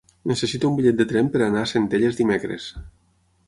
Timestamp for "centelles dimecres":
1.75-2.69